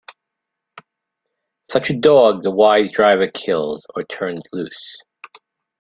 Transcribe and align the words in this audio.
Such 1.69 1.91
a 1.91 1.95
dog 1.95 2.41
the 2.41 2.49
wise 2.49 2.89
driver 2.89 3.27
kills, 3.27 3.85
or 3.95 4.03
turns 4.05 4.41
loose. 4.51 4.97